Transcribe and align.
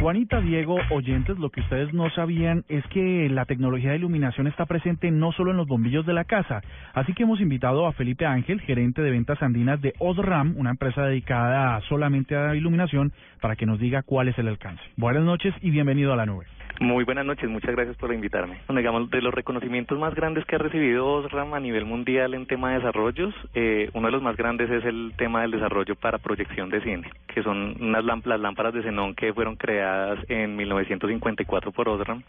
Juanita, 0.00 0.40
Diego, 0.40 0.78
oyentes, 0.90 1.38
lo 1.38 1.50
que 1.50 1.60
ustedes 1.60 1.92
no 1.92 2.08
sabían 2.10 2.64
es 2.68 2.86
que 2.86 3.28
la 3.28 3.46
tecnología 3.46 3.90
de 3.90 3.96
iluminación 3.96 4.46
está 4.46 4.64
presente 4.64 5.10
no 5.10 5.32
solo 5.32 5.50
en 5.50 5.56
los 5.56 5.66
bombillos 5.66 6.06
de 6.06 6.12
la 6.12 6.22
casa, 6.22 6.62
así 6.94 7.14
que 7.14 7.24
hemos 7.24 7.40
invitado 7.40 7.84
a 7.84 7.92
Felipe 7.92 8.24
Ángel, 8.24 8.60
gerente 8.60 9.02
de 9.02 9.10
ventas 9.10 9.42
andinas 9.42 9.82
de 9.82 9.94
Osram, 9.98 10.54
una 10.56 10.70
empresa 10.70 11.02
dedicada 11.02 11.80
solamente 11.88 12.36
a 12.36 12.54
iluminación, 12.54 13.12
para 13.40 13.56
que 13.56 13.66
nos 13.66 13.80
diga 13.80 14.04
cuál 14.04 14.28
es 14.28 14.38
el 14.38 14.46
alcance. 14.46 14.82
Buenas 14.96 15.24
noches 15.24 15.52
y 15.62 15.70
bienvenido 15.70 16.12
a 16.12 16.16
la 16.16 16.26
nube. 16.26 16.46
Muy 16.80 17.02
buenas 17.02 17.26
noches, 17.26 17.50
muchas 17.50 17.74
gracias 17.74 17.96
por 17.96 18.14
invitarme. 18.14 18.60
Digamos, 18.68 19.10
de 19.10 19.20
los 19.20 19.34
reconocimientos 19.34 19.98
más 19.98 20.14
grandes 20.14 20.44
que 20.44 20.54
ha 20.54 20.58
recibido 20.58 21.08
Osram 21.08 21.52
a 21.54 21.58
nivel 21.58 21.84
mundial 21.84 22.34
en 22.34 22.46
tema 22.46 22.70
de 22.70 22.76
desarrollos, 22.76 23.34
eh, 23.54 23.90
uno 23.94 24.06
de 24.06 24.12
los 24.12 24.22
más 24.22 24.36
grandes 24.36 24.70
es 24.70 24.84
el 24.84 25.12
tema 25.16 25.42
del 25.42 25.50
desarrollo 25.50 25.96
para 25.96 26.18
proyección 26.18 26.70
de 26.70 26.80
cine, 26.82 27.10
que 27.34 27.42
son 27.42 27.76
unas 27.80 28.04
las 28.04 28.40
lámparas 28.40 28.74
de 28.74 28.82
xenón 28.82 29.16
que 29.16 29.34
fueron 29.34 29.56
creadas 29.56 30.20
en 30.28 30.54
1954 30.54 31.72
por 31.72 31.88
Osram 31.88 32.22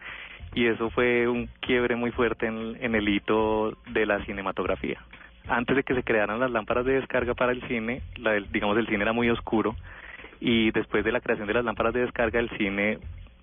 y 0.56 0.66
eso 0.66 0.90
fue 0.90 1.28
un 1.28 1.48
quiebre 1.60 1.96
muy 1.96 2.10
fuerte 2.10 2.48
en, 2.48 2.76
en 2.82 2.96
el 2.96 3.08
hito 3.08 3.78
de 3.92 4.08
la 4.08 4.26
cinematografía. 4.26 5.00
Antes 5.48 5.76
de 5.76 5.84
que 5.84 5.94
se 5.94 6.04
crearan 6.04 6.40
las 6.40 6.50
lámparas 6.50 6.86
de 6.86 6.94
descarga 6.94 7.36
para 7.36 7.52
el 7.52 7.62
cine, 7.68 8.02
la 8.18 8.34
digamos 8.34 8.76
el 8.80 8.88
cine 8.88 9.04
era 9.04 9.14
muy 9.14 9.30
oscuro 9.30 9.76
y 10.40 10.72
después 10.72 11.04
de 11.06 11.12
la 11.12 11.22
creación 11.22 11.48
de 11.48 11.54
las 11.54 11.66
lámparas 11.66 11.94
de 11.94 12.02
descarga 12.02 12.40
el 12.40 12.50
cine 12.58 12.98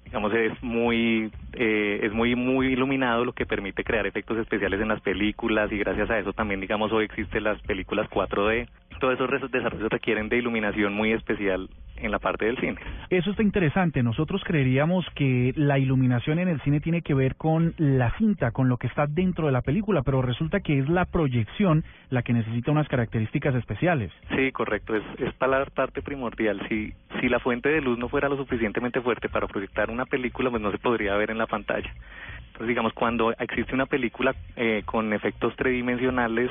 digamos 0.06 0.32
es 0.34 0.52
muy 0.62 1.32
eh, 1.52 1.98
es 2.04 2.12
muy 2.12 2.36
muy 2.36 2.68
iluminado 2.68 3.24
lo 3.24 3.32
que 3.32 3.44
permite 3.44 3.82
crear 3.82 4.06
efectos 4.06 4.38
especiales 4.38 4.80
en 4.80 4.86
las 4.86 5.00
películas 5.00 5.70
y 5.72 5.78
gracias 5.78 6.08
a 6.10 6.18
eso 6.20 6.32
también 6.32 6.60
digamos 6.60 6.92
hoy 6.92 7.04
existen 7.06 7.42
las 7.42 7.60
películas 7.62 8.08
4D 8.08 8.68
todos 9.00 9.18
esos 9.32 9.50
desarrollos 9.50 9.90
requieren 9.90 10.28
de 10.28 10.36
iluminación 10.38 10.92
muy 10.92 11.12
especial 11.12 11.68
en 11.98 12.10
la 12.10 12.18
parte 12.18 12.44
del 12.46 12.56
cine. 12.58 12.76
Eso 13.10 13.30
está 13.30 13.42
interesante. 13.42 14.02
Nosotros 14.02 14.42
creeríamos 14.44 15.04
que 15.14 15.52
la 15.56 15.78
iluminación 15.78 16.38
en 16.38 16.48
el 16.48 16.60
cine 16.62 16.80
tiene 16.80 17.02
que 17.02 17.14
ver 17.14 17.36
con 17.36 17.74
la 17.78 18.10
cinta, 18.18 18.50
con 18.50 18.68
lo 18.68 18.76
que 18.76 18.86
está 18.86 19.06
dentro 19.06 19.46
de 19.46 19.52
la 19.52 19.62
película, 19.62 20.02
pero 20.02 20.22
resulta 20.22 20.60
que 20.60 20.78
es 20.78 20.88
la 20.88 21.04
proyección 21.04 21.84
la 22.10 22.22
que 22.22 22.32
necesita 22.32 22.70
unas 22.70 22.88
características 22.88 23.54
especiales. 23.54 24.12
Sí, 24.36 24.52
correcto. 24.52 24.94
Es, 24.94 25.02
es 25.18 25.34
la 25.40 25.64
parte 25.66 26.02
primordial. 26.02 26.60
Si, 26.68 26.92
si 27.20 27.28
la 27.28 27.38
fuente 27.38 27.68
de 27.68 27.80
luz 27.80 27.98
no 27.98 28.08
fuera 28.08 28.28
lo 28.28 28.36
suficientemente 28.36 29.00
fuerte 29.00 29.28
para 29.28 29.46
proyectar 29.46 29.90
una 29.90 30.06
película, 30.06 30.50
pues 30.50 30.62
no 30.62 30.70
se 30.70 30.78
podría 30.78 31.14
ver 31.16 31.30
en 31.30 31.38
la 31.38 31.46
pantalla. 31.46 31.90
Entonces, 32.46 32.68
digamos, 32.68 32.92
cuando 32.94 33.32
existe 33.32 33.74
una 33.74 33.86
película 33.86 34.34
eh, 34.56 34.82
con 34.86 35.12
efectos 35.12 35.54
tridimensionales, 35.56 36.50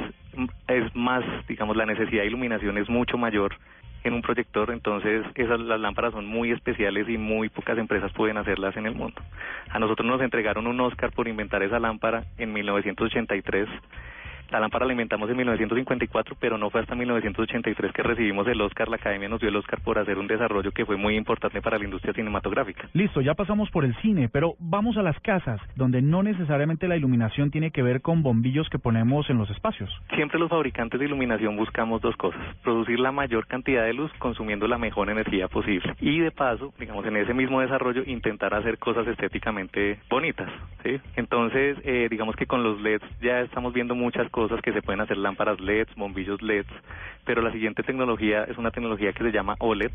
es 0.68 0.96
más, 0.96 1.24
digamos, 1.48 1.76
la 1.76 1.86
necesidad 1.86 2.22
de 2.22 2.28
iluminación 2.28 2.78
es 2.78 2.88
mucho 2.90 3.18
mayor 3.18 3.56
en 4.06 4.14
un 4.14 4.22
proyector, 4.22 4.70
entonces 4.70 5.26
esas 5.34 5.60
las 5.60 5.80
lámparas 5.80 6.14
son 6.14 6.28
muy 6.28 6.52
especiales 6.52 7.10
y 7.10 7.18
muy 7.18 7.50
pocas 7.50 7.78
empresas 7.78 8.14
pueden 8.14 8.38
hacerlas 8.38 8.78
en 8.78 8.86
el 8.86 8.94
mundo. 8.94 9.20
A 9.70 9.80
nosotros 9.80 10.08
nos 10.08 10.22
entregaron 10.22 10.68
un 10.68 10.80
Oscar 10.80 11.12
por 11.12 11.28
inventar 11.28 11.64
esa 11.64 11.80
lámpara 11.80 12.24
en 12.38 12.54
1983 12.54 13.68
la 14.50 14.60
lámpara 14.60 14.86
la 14.86 14.94
inventamos 14.94 15.30
en 15.30 15.38
1954, 15.38 16.36
pero 16.40 16.58
no 16.58 16.70
fue 16.70 16.82
hasta 16.82 16.96
1983 16.96 17.92
que 17.92 18.04
recibimos 18.04 18.48
el 18.48 18.62
Oscar. 18.62 18.88
La 18.90 18.98
Academia 18.98 19.28
nos 19.28 19.40
dio 19.40 19.50
el 19.50 19.56
Oscar 19.56 19.82
por 19.82 19.98
hacer 19.98 20.18
un 20.18 20.28
desarrollo 20.28 20.72
que 20.72 20.86
fue 20.86 20.98
muy 20.98 21.16
importante 21.16 21.62
para 21.62 21.78
la 21.78 21.86
industria 21.86 22.14
cinematográfica. 22.14 22.88
Listo, 22.94 23.22
ya 23.22 23.34
pasamos 23.34 23.70
por 23.72 23.86
el 23.86 23.96
cine, 23.98 24.30
pero 24.30 24.56
vamos 24.60 24.98
a 24.98 25.02
las 25.02 25.20
casas, 25.20 25.60
donde 25.76 26.02
no 26.02 26.24
necesariamente 26.24 26.88
la 26.88 26.96
iluminación 26.96 27.52
tiene 27.52 27.72
que 27.72 27.82
ver 27.82 28.02
con 28.02 28.24
bombillos 28.24 28.70
que 28.70 28.80
ponemos 28.80 29.30
en 29.30 29.38
los 29.38 29.50
espacios. 29.50 29.90
Siempre 30.16 30.40
los 30.40 30.50
fabricantes 30.50 31.00
de 31.00 31.06
iluminación 31.06 31.56
buscamos 31.56 32.02
dos 32.02 32.16
cosas, 32.16 32.42
producir 32.64 33.00
la 33.00 33.12
mayor 33.12 33.48
cantidad 33.48 33.84
de 33.84 33.94
luz 33.94 34.12
consumiendo 34.20 34.68
la 34.68 34.78
mejor 34.78 35.10
energía 35.10 35.48
posible. 35.48 35.96
Y 36.00 36.20
de 36.20 36.32
paso, 36.32 36.74
digamos, 36.80 37.06
en 37.06 37.18
ese 37.18 37.34
mismo 37.34 37.62
desarrollo, 37.62 38.04
intentar 38.06 38.54
hacer 38.54 38.78
cosas 38.78 39.08
estéticamente 39.08 40.00
bonitas. 40.10 40.50
¿sí? 40.84 41.00
Entonces, 41.16 41.78
eh, 41.84 42.08
digamos 42.10 42.36
que 42.36 42.46
con 42.46 42.64
los 42.64 42.82
LEDs 42.82 43.04
ya 43.22 43.42
estamos 43.42 43.74
viendo 43.74 43.96
muchas 43.96 44.30
cosas 44.36 44.62
que 44.62 44.74
se 44.74 44.82
pueden 44.82 45.00
hacer 45.00 45.16
lámparas 45.16 45.62
LEDs, 45.62 45.96
bombillos 45.96 46.42
LEDs, 46.42 46.68
pero 47.24 47.42
la 47.42 47.54
siguiente 47.54 47.84
tecnología 47.84 48.44
es 48.44 48.58
una 48.58 48.70
tecnología 48.70 49.14
que 49.14 49.24
se 49.24 49.32
llama 49.32 49.56
OLED, 49.60 49.94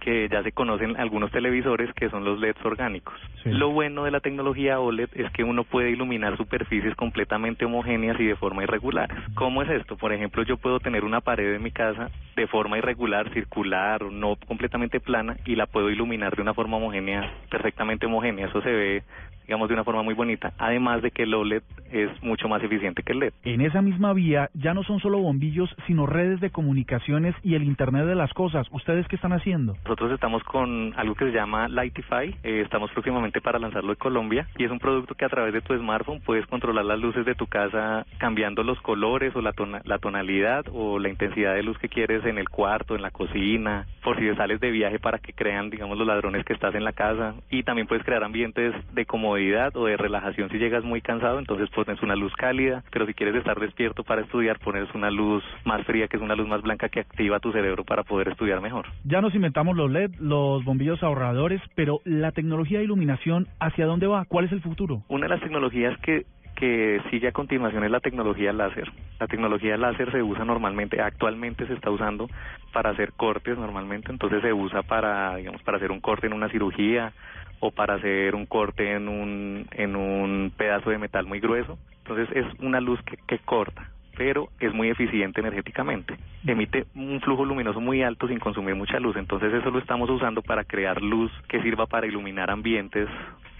que 0.00 0.28
ya 0.28 0.44
se 0.44 0.52
conocen 0.52 0.96
algunos 0.96 1.32
televisores 1.32 1.92
que 1.94 2.08
son 2.08 2.24
los 2.24 2.38
LEDs 2.38 2.64
orgánicos. 2.64 3.14
Lo 3.44 3.70
bueno 3.70 4.04
de 4.04 4.12
la 4.12 4.20
tecnología 4.20 4.78
OLED 4.78 5.08
es 5.14 5.28
que 5.32 5.42
uno 5.42 5.64
puede 5.64 5.90
iluminar 5.90 6.36
superficies 6.36 6.94
completamente 6.94 7.64
homogéneas 7.64 8.18
y 8.20 8.26
de 8.26 8.36
forma 8.36 8.62
irregular. 8.62 9.10
¿Cómo 9.34 9.60
es 9.60 9.68
esto? 9.70 9.96
Por 9.96 10.12
ejemplo, 10.12 10.44
yo 10.44 10.56
puedo 10.56 10.78
tener 10.78 11.04
una 11.04 11.20
pared 11.20 11.52
en 11.56 11.62
mi 11.62 11.72
casa 11.72 12.10
de 12.40 12.46
forma 12.46 12.78
irregular, 12.78 13.30
circular, 13.34 14.02
no 14.02 14.36
completamente 14.46 14.98
plana 14.98 15.36
y 15.44 15.56
la 15.56 15.66
puedo 15.66 15.90
iluminar 15.90 16.34
de 16.34 16.40
una 16.40 16.54
forma 16.54 16.78
homogénea, 16.78 17.30
perfectamente 17.50 18.06
homogénea. 18.06 18.46
Eso 18.46 18.62
se 18.62 18.70
ve 18.70 19.02
digamos, 19.50 19.68
de 19.68 19.74
una 19.74 19.82
forma 19.82 20.04
muy 20.04 20.14
bonita. 20.14 20.52
Además 20.58 21.02
de 21.02 21.10
que 21.10 21.24
el 21.24 21.34
OLED 21.34 21.64
es 21.90 22.08
mucho 22.22 22.46
más 22.46 22.62
eficiente 22.62 23.02
que 23.02 23.12
el 23.12 23.18
LED. 23.18 23.32
En 23.42 23.62
esa 23.62 23.82
misma 23.82 24.12
vía 24.12 24.48
ya 24.54 24.74
no 24.74 24.84
son 24.84 25.00
solo 25.00 25.18
bombillos, 25.18 25.68
sino 25.88 26.06
redes 26.06 26.38
de 26.38 26.50
comunicaciones 26.50 27.34
y 27.42 27.56
el 27.56 27.64
Internet 27.64 28.06
de 28.06 28.14
las 28.14 28.32
cosas. 28.32 28.68
¿Ustedes 28.70 29.08
qué 29.08 29.16
están 29.16 29.32
haciendo? 29.32 29.74
Nosotros 29.82 30.12
estamos 30.12 30.44
con 30.44 30.94
algo 30.96 31.16
que 31.16 31.24
se 31.24 31.32
llama 31.32 31.66
Lightify. 31.66 32.32
Eh, 32.44 32.60
estamos 32.60 32.92
próximamente 32.92 33.40
para 33.40 33.58
lanzarlo 33.58 33.90
en 33.90 33.98
Colombia 33.98 34.46
y 34.56 34.66
es 34.66 34.70
un 34.70 34.78
producto 34.78 35.16
que 35.16 35.24
a 35.24 35.28
través 35.28 35.52
de 35.52 35.62
tu 35.62 35.76
smartphone 35.76 36.20
puedes 36.20 36.46
controlar 36.46 36.84
las 36.84 37.00
luces 37.00 37.26
de 37.26 37.34
tu 37.34 37.48
casa 37.48 38.06
cambiando 38.18 38.62
los 38.62 38.80
colores 38.82 39.34
o 39.34 39.40
la, 39.40 39.52
la 39.82 39.98
tonalidad 39.98 40.66
o 40.72 41.00
la 41.00 41.08
intensidad 41.08 41.54
de 41.54 41.64
luz 41.64 41.76
que 41.78 41.88
quieres 41.88 42.24
en 42.30 42.38
el 42.38 42.48
cuarto, 42.48 42.96
en 42.96 43.02
la 43.02 43.10
cocina, 43.10 43.86
por 44.02 44.18
si 44.18 44.34
sales 44.34 44.60
de 44.60 44.70
viaje 44.70 44.98
para 44.98 45.18
que 45.18 45.32
crean, 45.32 45.70
digamos, 45.70 45.98
los 45.98 46.06
ladrones 46.06 46.44
que 46.44 46.52
estás 46.52 46.74
en 46.74 46.84
la 46.84 46.92
casa. 46.92 47.34
Y 47.50 47.62
también 47.62 47.86
puedes 47.86 48.04
crear 48.04 48.24
ambientes 48.24 48.74
de 48.94 49.06
comodidad 49.06 49.76
o 49.76 49.86
de 49.86 49.96
relajación 49.96 50.48
si 50.50 50.58
llegas 50.58 50.84
muy 50.84 51.00
cansado, 51.00 51.38
entonces 51.38 51.68
pones 51.70 52.02
una 52.02 52.16
luz 52.16 52.32
cálida, 52.34 52.82
pero 52.90 53.06
si 53.06 53.14
quieres 53.14 53.34
estar 53.34 53.58
despierto 53.58 54.04
para 54.04 54.22
estudiar, 54.22 54.58
pones 54.58 54.92
una 54.94 55.10
luz 55.10 55.44
más 55.64 55.84
fría, 55.84 56.08
que 56.08 56.16
es 56.16 56.22
una 56.22 56.34
luz 56.34 56.48
más 56.48 56.62
blanca 56.62 56.88
que 56.88 57.00
activa 57.00 57.40
tu 57.40 57.52
cerebro 57.52 57.84
para 57.84 58.02
poder 58.02 58.28
estudiar 58.28 58.60
mejor. 58.60 58.86
Ya 59.04 59.20
nos 59.20 59.34
inventamos 59.34 59.76
los 59.76 59.90
LED, 59.90 60.12
los 60.20 60.64
bombillos 60.64 61.02
ahorradores, 61.02 61.60
pero 61.74 62.00
la 62.04 62.32
tecnología 62.32 62.78
de 62.78 62.84
iluminación, 62.84 63.48
¿hacia 63.58 63.86
dónde 63.86 64.06
va? 64.06 64.24
¿Cuál 64.24 64.46
es 64.46 64.52
el 64.52 64.60
futuro? 64.60 65.02
Una 65.08 65.26
de 65.26 65.30
las 65.30 65.40
tecnologías 65.40 65.98
que 66.00 66.24
que 66.60 67.00
sigue 67.10 67.28
a 67.28 67.32
continuación 67.32 67.84
es 67.84 67.90
la 67.90 68.00
tecnología 68.00 68.52
láser. 68.52 68.92
La 69.18 69.26
tecnología 69.26 69.78
láser 69.78 70.12
se 70.12 70.22
usa 70.22 70.44
normalmente, 70.44 71.00
actualmente 71.00 71.66
se 71.66 71.72
está 71.72 71.90
usando 71.90 72.28
para 72.70 72.90
hacer 72.90 73.14
cortes 73.14 73.56
normalmente, 73.56 74.12
entonces 74.12 74.42
se 74.42 74.52
usa 74.52 74.82
para, 74.82 75.36
digamos, 75.36 75.62
para 75.62 75.78
hacer 75.78 75.90
un 75.90 76.00
corte 76.00 76.26
en 76.26 76.34
una 76.34 76.50
cirugía 76.50 77.14
o 77.60 77.70
para 77.70 77.94
hacer 77.94 78.34
un 78.34 78.44
corte 78.44 78.92
en 78.92 79.08
un, 79.08 79.66
en 79.72 79.96
un 79.96 80.52
pedazo 80.54 80.90
de 80.90 80.98
metal 80.98 81.24
muy 81.24 81.40
grueso. 81.40 81.78
Entonces 82.04 82.28
es 82.36 82.46
una 82.60 82.78
luz 82.78 83.00
que, 83.04 83.16
que 83.26 83.38
corta, 83.38 83.88
pero 84.18 84.50
es 84.60 84.74
muy 84.74 84.90
eficiente 84.90 85.40
energéticamente. 85.40 86.14
Emite 86.46 86.84
un 86.94 87.22
flujo 87.22 87.46
luminoso 87.46 87.80
muy 87.80 88.02
alto 88.02 88.28
sin 88.28 88.38
consumir 88.38 88.74
mucha 88.74 89.00
luz. 89.00 89.16
Entonces 89.16 89.54
eso 89.54 89.70
lo 89.70 89.78
estamos 89.78 90.10
usando 90.10 90.42
para 90.42 90.64
crear 90.64 91.00
luz 91.00 91.32
que 91.48 91.62
sirva 91.62 91.86
para 91.86 92.06
iluminar 92.06 92.50
ambientes 92.50 93.08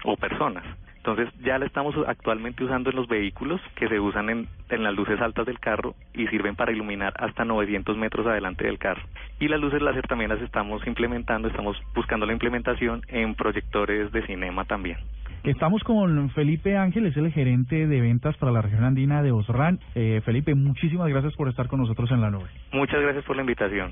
o 0.03 0.15
personas. 0.17 0.63
Entonces 1.01 1.29
ya 1.43 1.57
la 1.57 1.65
estamos 1.65 1.95
actualmente 2.07 2.63
usando 2.63 2.91
en 2.91 2.95
los 2.95 3.07
vehículos 3.07 3.59
que 3.75 3.87
se 3.87 3.99
usan 3.99 4.29
en, 4.29 4.47
en, 4.69 4.83
las 4.83 4.93
luces 4.93 5.19
altas 5.19 5.47
del 5.47 5.59
carro 5.59 5.95
y 6.13 6.27
sirven 6.27 6.55
para 6.55 6.71
iluminar 6.71 7.11
hasta 7.17 7.43
900 7.43 7.97
metros 7.97 8.27
adelante 8.27 8.65
del 8.65 8.77
carro. 8.77 9.01
Y 9.39 9.47
las 9.47 9.59
luces 9.59 9.81
láser 9.81 10.07
también 10.07 10.29
las 10.29 10.39
estamos 10.43 10.85
implementando, 10.85 11.47
estamos 11.47 11.75
buscando 11.95 12.27
la 12.27 12.33
implementación 12.33 13.01
en 13.07 13.33
proyectores 13.33 14.11
de 14.11 14.23
cinema 14.27 14.63
también. 14.65 14.97
Estamos 15.43 15.83
con 15.83 16.29
Felipe 16.29 16.77
Ángel, 16.77 17.07
es 17.07 17.17
el 17.17 17.31
gerente 17.31 17.87
de 17.87 17.99
ventas 17.99 18.37
para 18.37 18.51
la 18.51 18.61
región 18.61 18.83
andina 18.83 19.23
de 19.23 19.31
Osran. 19.31 19.79
Eh, 19.95 20.21
Felipe, 20.23 20.53
muchísimas 20.53 21.09
gracias 21.09 21.33
por 21.35 21.49
estar 21.49 21.67
con 21.67 21.79
nosotros 21.79 22.11
en 22.11 22.21
la 22.21 22.29
nube. 22.29 22.45
Muchas 22.71 23.01
gracias 23.01 23.25
por 23.25 23.35
la 23.35 23.41
invitación. 23.41 23.91